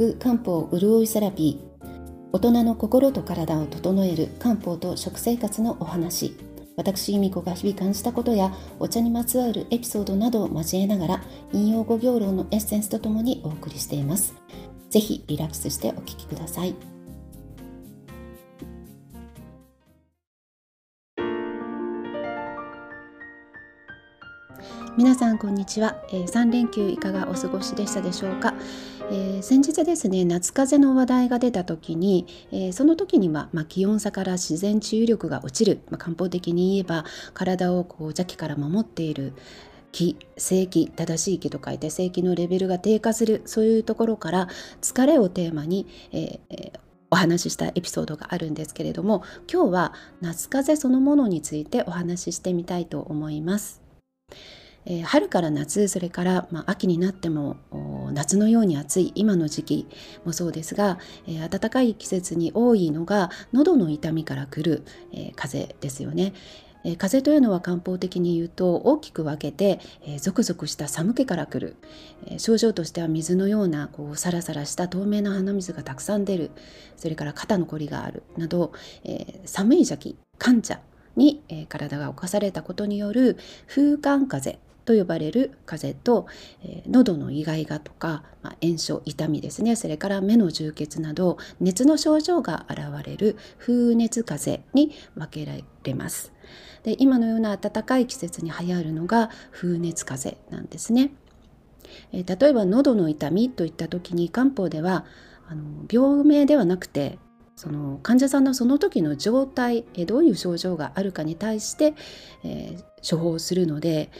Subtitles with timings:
[0.00, 1.88] く漢方潤いセラピー。
[2.32, 6.34] 大人の心と体を整える漢方と食生活のお話。
[6.74, 14.34] 私由美子が日々感じたことやお茶にまつわるエピソードなどを交えながら引用語行論のエッセンスとともにお送りしています。
[14.88, 16.74] ぜひリラックスしてお聞きください。
[24.96, 28.54] 皆さんこんにちは、えー、3連休いかがお過ごしでしたでしょうか、
[29.12, 39.34] えー、先日ですね夏風邪の話題が出た時に、えー、その時には、まあ、気温差から自然治癒力が落ちる、まあ、漢方的に言えば体をこう邪気から守っている。
[39.92, 43.42] 気正気正しい気と書いて正気のレベルが低下する。
[43.44, 44.48] そういうところから
[44.80, 46.78] 疲れをテーマに、えー、
[47.10, 53.82] お話ししたエピソードがあるんですけれども今日は夏風邪そのものについてお話ししてみたいと思います。
[54.86, 57.56] えー、春から夏それから、まあ、秋になっても
[58.12, 59.88] 夏のように暑い今の時期
[60.24, 66.32] もそうですが、えー、暖かい季節に多いのが喉の痛みからくる、えー、風邪ですよね。
[66.82, 71.76] えー、風邪というのは漢方的に言うと大きく分けて、えー、ゾクゾクした寒気からくる、
[72.26, 76.50] えー、症状としては水のようなこうサラサラした透明な鼻水がたくさん出る。
[76.96, 78.22] それから肩のこりがある。
[78.36, 78.72] など、
[79.04, 80.80] え寒い邪気患者
[81.16, 86.26] に、え体が侵されたことによる風寒風邪と呼ばれる風邪と、
[86.62, 96.32] えー、喉のイガイガとか、まあ、炎症痛みですねそれから目の充血など熱の症状が現れる風熱風邪に分けられます。
[96.82, 101.12] で今のような暖かい季節に流行るのが風熱風邪なんですね。
[102.12, 105.04] えー、例えば喉の痛みといった時に漢方では
[105.48, 107.18] あの病名ではなくて
[107.60, 111.92] その患者さんのその時の状態どういう症状があるかに対して、
[112.42, 114.10] えー、処方するので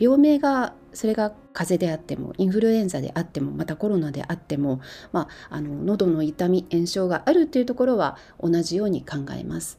[0.00, 4.80] 病名がそれが風邪であってもインフルエンザであってもまたコロナであっても、
[5.12, 9.78] まあ、あの喉の痛み炎症があるというところは同じように考えます。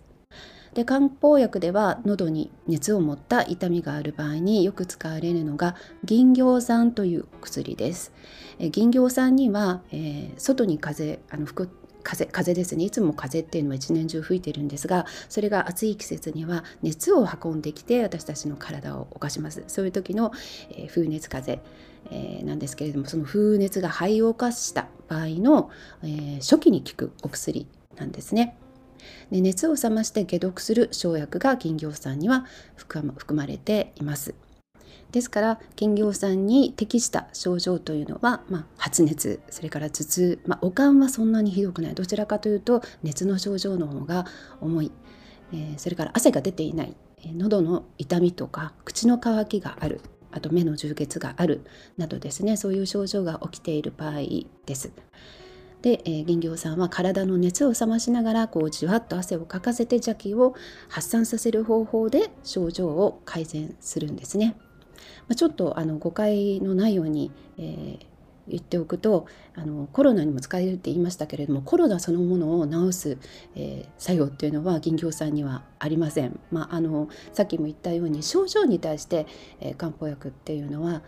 [0.74, 5.76] で漢方薬では喉に熱を持った痛みがある場合によく使われるのが
[6.06, 8.14] 銀行酸という薬です。
[8.60, 20.32] え銀行酸には、えー、外に風あの吹く風風ですねいつも風っていうのは一年中吹いてるんですがそれが暑い季節には熱を運んできて私たちの体を侵しますそういう時の、
[20.72, 21.60] えー、風熱風
[22.12, 25.70] えー、なんですけれどもその風熱が肺を侵した場合の、
[26.04, 27.68] えー、初期に効くお薬
[27.98, 28.58] なんですね。
[29.32, 32.46] で熱を冷まして解毒する生薬が金魚酸には
[32.76, 34.36] 含まれています。
[35.12, 41.96] ですから金魚さんに適した症状というのは、まあ、発熱それから頭痛、まあ、悪寒はそんなにひどくない。
[41.96, 44.26] どちらかというと熱の症状の方が
[44.62, 44.92] 重い、
[45.52, 50.02] えー、それから汗が出ていない、えー、喉の痛みとか口の渇きがある。
[50.32, 51.66] あと目の充血がある。
[51.98, 52.56] などですね。
[52.56, 54.22] そういう症状が起きている場合
[54.68, 54.92] です。
[55.82, 60.54] で、えー、銀行さんは体の熱を冷ましながらこうじわっと汗をかかせて邪気を
[60.88, 64.56] 発散させる方法で症状を改善するんですね。
[65.30, 68.06] まあ、ちょっとあの誤解のないように、えー、
[68.50, 73.18] 言っておくとあのコロナにも使えるって言いましたけれどもコロナそのものを治す、
[73.56, 76.40] えー、作用っていうのは銀行さんにはありません。
[76.52, 79.28] まあ、あのさっきも言ったように症状に対して、
[79.62, 81.04] えー、漢方薬っていうのは、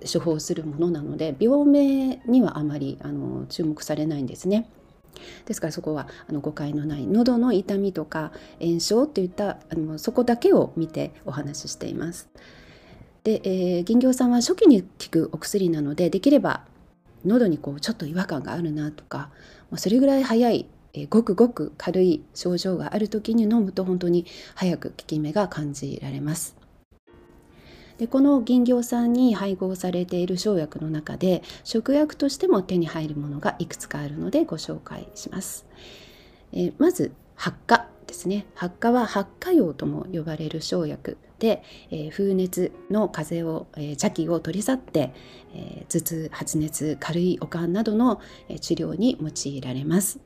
[0.00, 4.68] えー、処方するものなので病名にはあまりあの注目されないんですね。
[5.44, 12.30] ですからそこはあの誤解のない喉の痛みとか炎症といったあのそこだけを見てお話ししています。
[13.24, 16.62] で、えー、銀行さんは初期に効くお薬なのでできれば
[17.24, 19.30] 喉にこうちょっと違和感があるなとか
[19.76, 26.56] それぐらい早い、えー、ごくごく軽い症状がある時に飲むと本当に早く効き目が感じられます。
[27.98, 35.66] でこの銀行さんに配合されている生薬の中で食薬としても手に入るものがいくつかあるのでご紹介します。
[36.52, 38.44] えー、まず発火ですね。
[38.54, 45.14] 発火は発火用とも呼ばれる生薬で、えー、風熱の風邪を、えー、邪気を取り去って、
[45.54, 50.20] えー、頭痛発熱軽い悪寒などの、え治療に用いられます。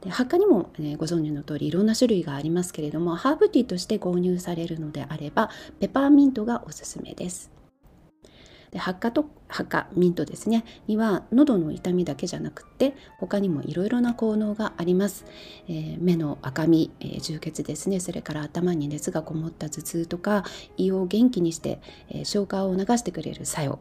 [0.00, 5.50] で発火にも、ね、ご存知の通りいろんな種類がありますけれどもハーブティーとして購入されるのであれば
[5.80, 7.55] ペパーミントがおすすめです。
[8.70, 10.64] で発火と発火ミントですね。
[10.86, 15.24] には喉の痛みだけじゃなくって他にもいろいろな効能があります、
[15.68, 18.00] えー、目の赤み、えー、充血ですね。
[18.00, 20.44] それから頭に熱がこもった頭痛とか
[20.76, 23.78] 胃を元気にして、えー、消化を促してくれる作用。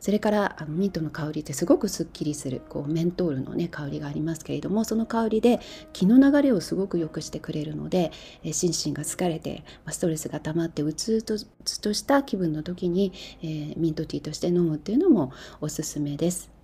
[0.00, 5.60] それからあのミントの香りってすごくすっきりするこうメントールのね香りがありますけれどもその香りで
[5.92, 8.12] 気の流れをすごく良くしてくれるので、
[8.44, 11.36] え心身が疲れてストレスが溜まってうつうと
[11.80, 16.61] とした気分の時に、えー、ミントティーとして飲むっていうのもおすすめです。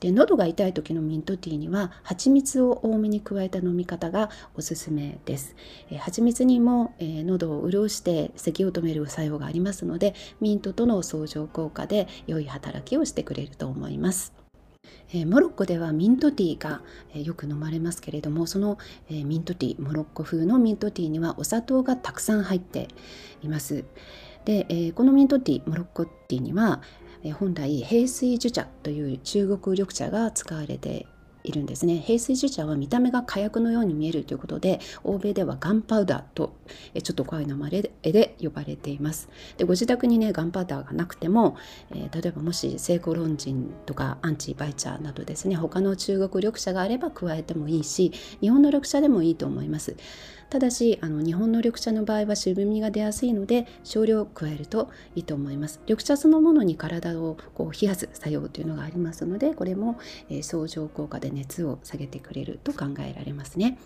[0.00, 5.56] で喉が痛い時のミントティーには蜂蜜を多めに加えた飲み方がおすすめです。
[5.90, 14.32] えー、蜂蜜にも、えー、喉を潤して咳を止める作用がありますのでミントとの相乗効果で良い働きをしてくれると思います。
[15.12, 16.82] えー、モロッコではミントティーが、
[17.14, 18.78] えー、よく飲まれますけれどもその、
[19.08, 22.88] えー、ミントティーモロッコ風のミントティーにはお砂糖がたくさん入って
[23.42, 23.84] います。
[24.44, 26.80] で、えこのミントティーモロッコティーには、
[27.32, 31.06] 本来平水樹茶という中国緑茶が使われて
[31.46, 31.98] いるんですね。
[31.98, 36.54] 平水樹茶は見た目が火薬のように見えるということで欧米ではガンパウダーと
[37.02, 39.28] ちょっと怖い名前で呼ばれています。
[39.56, 41.56] でご自宅にねガンパウダーがなくても、
[41.90, 49.96] えー、例えばもし聖コロンジンとかアンチバイチャーなどですね他の中国緑茶があれば加えてもいいし日本の緑茶でもいいと思います。
[50.48, 55.80] ただしあの日本の緑茶の場合は渋みが出やすいので少量加えるといいと思います。
[55.86, 59.98] 緑茶そのものに体をこう冷やす作用というのがありますのでこれも、
[60.30, 63.78] えー、相乗効果で熱を下げてくれると考えられますね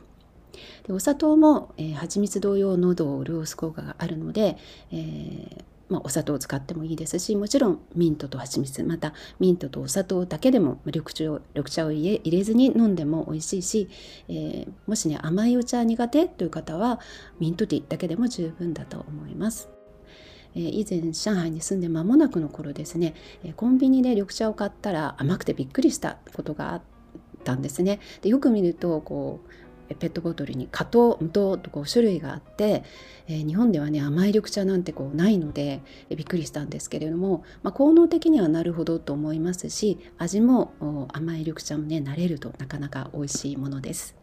[0.87, 4.57] でお砂糖も、えー、蜂蜜同様喉を潤す効果があるので、
[4.91, 13.89] えーまあ、お砂糖を使ってもいいですしもちろんミントと蜂蜜またミントとお砂糖だけでも緑茶を緑茶を入れずに飲んでも美味しいし、
[14.29, 17.01] えー、もしね甘いお茶苦手という方は
[17.41, 19.69] ミントティーだけでも十分だと思います。
[20.53, 23.15] え以前上海に住んで間もなくの頃ですね、
[23.45, 27.00] えコンビニで緑茶を買ったら甘くてびっくりしたことがあって
[27.41, 28.01] たんですね。
[28.23, 32.85] でよく見るとこうペットボトルに加糖無糖とこう種類があって、
[33.27, 44.20] えー、日本ではね甘い緑茶なんてこうないので、え、びっくりしたんですけれども、まあ、効能的にはなるほどと思いますし味も甘い緑茶もね慣れるとなかなか美味しいものです。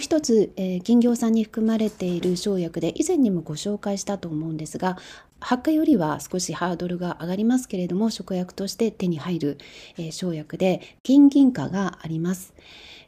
[0.00, 4.96] う一つ、えー、金行酸に含まれている生薬で以前にもご紹介したと思うんですが
[5.40, 9.58] 発火よりは少しハードルが上がりますけれども食薬として手に入る、
[9.98, 12.54] えー、生薬で金銀貨があります、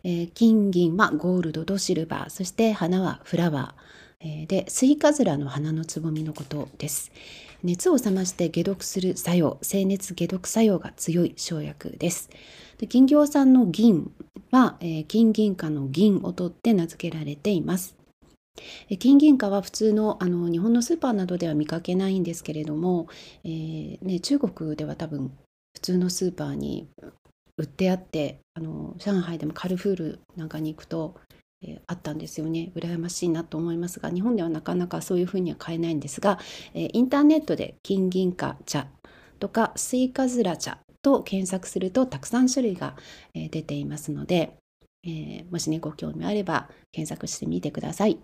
[0.04, 7.10] えー、金銀はゴールドとシルバーそして花はフラワー、えー、でスイカズラの花のつぼみのことです。
[7.64, 12.28] 熱を冷まして解毒する作用静熱解毒作用が強い生薬です。
[12.78, 14.10] で金行酸の銀
[14.50, 17.96] は、えー、金銀貨の銀を取って名付けられています。
[18.98, 23.08] 金銀貨は普通のあの日本のスーパーなどでは見かけないんですけれども、
[23.44, 25.32] えー、ね、中国では多分
[25.74, 26.86] 普通のスーパーに
[27.56, 31.16] 売ってあってあの上海でもカルフールなんかに行くと、
[31.62, 36.38] えー、あったんですよね羨ましいなと思いますが日本ではなかなかそういうふうには買えないんですが、
[36.74, 38.86] えー、インターネットで金銀貨茶
[39.38, 42.96] とかスイカズラ茶と検索するとたくさん種類が
[43.34, 44.56] 出ていますので、
[45.04, 48.18] えー、もしねご興味あれば検索してみてください。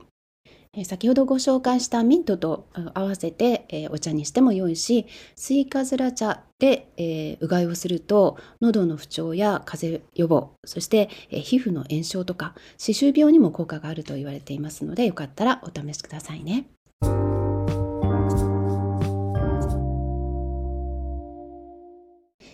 [0.84, 16.66] 先ほどご紹介したミントと合わせて、えお茶にしても良いしスイカズラ茶で、えうがいをすると喉の不調や風邪予防そして、え皮膚の炎症とか歯周病にも効果があると言われていますのでよかったらお試しくださいね。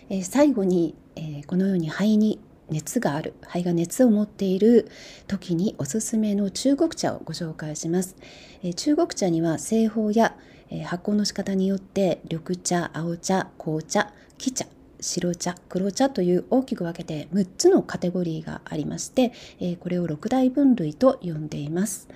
[0.09, 2.39] えー、最後に、えー、このように肺に
[2.69, 4.89] 熱がある肺が熱を持っている
[5.27, 8.15] 時におすすめの中国茶をご紹介します、
[8.63, 10.35] えー、中国茶には製法や、
[10.71, 14.65] え発酵の仕方によって緑茶青茶紅茶黄茶
[14.99, 22.07] 白茶黒茶という大きく分けて6つのカテゴリーがありまして、えこれを6大分類と呼んでいます、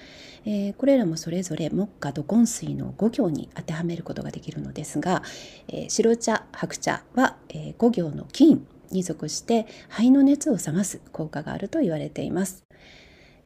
[0.46, 5.24] えこれらもそれぞれ木下土根水の5行に当てはめることができるのですが、
[5.68, 12.66] え白茶白茶は、え5行の金に属して肺の熱を冷ます効果があると言われています。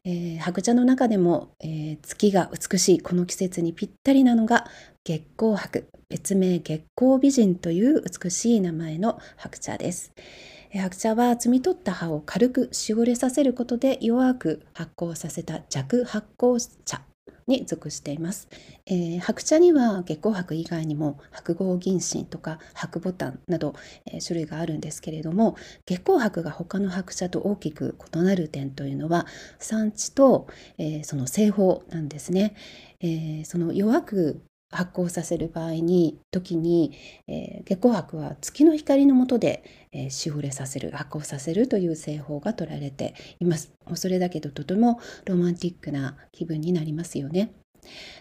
[0.06, 4.66] えー、白茶の中でも、えー、月が美しいこの季節にぴったりなのが
[5.04, 10.14] 月光白別名月光美人という美しい名前の白茶です。
[10.72, 17.02] 白茶は摘み取った葉を軽くしおれさせることで弱く発酵させた弱発酵茶
[17.46, 18.48] に属しています、
[18.86, 23.74] えー、白茶には月光白以外にも白毫銀芯とか白ボタンなど、
[24.06, 29.26] えー、種類があるんですけれども月光白が他の白茶と大きく異なる点というのは
[29.58, 32.56] 産地と、えー、その製法なんですね、
[33.00, 34.42] えその弱く
[34.74, 36.92] 発酵させる場合に時に、
[37.28, 43.72] えー、月光白は月の光の下で、えー、しおれさせる発酵させるという製法が取られています。
[43.86, 47.52] もうそれだけどとてもロマンティックな気分になりますよね。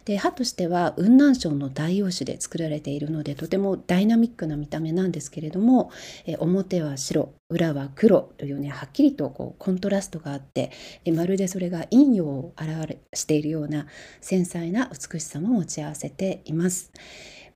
[0.06, 5.92] で歯としては雲南省の大王種で作られているのでとてもダイナミックな見た目なんですけれども、
[6.26, 10.72] え表は白裏は黒というねはっきりとこうコントラストがあって
[11.06, 13.88] えまるでそれが陰陽を表しているような
[14.22, 16.92] 繊細な美しさも持ち合わせています。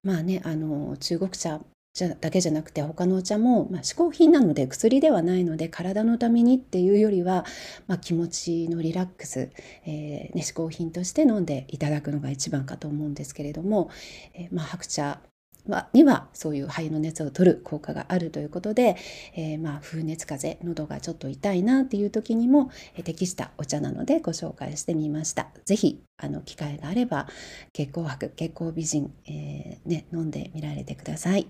[0.03, 1.59] まあねあの中国茶
[1.97, 7.43] じゃだけじゃなくて他のお茶も、まあ、嗜好品なので薬ではないので体のためにっていうよりは、
[7.87, 9.49] まあ、気持ちのリラックス、
[9.83, 13.89] えー、ね、嗜好品として飲んでいただくのが一番かと思うんですけれども、
[14.35, 15.21] えー、まあ、白茶
[15.67, 18.95] はにはそういう肺の熱を取る効果があるということで、
[19.35, 25.47] えー、まあ風熱風邪喉がちょっと痛いなっていう時にも、え適したお茶なのでご紹介してみました。
[25.65, 27.27] 是非あの機会があれば
[27.73, 31.47] 血行白血行美人、えー、ね、飲んでみられてください。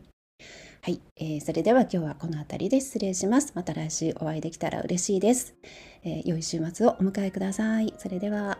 [0.82, 3.52] はい、えー、それでは今日はこの辺りで失礼します。
[3.56, 5.56] また来週お会いできたら嬉しいです。
[6.04, 7.94] えー、良い週末をお迎えください。
[7.98, 8.58] それでは。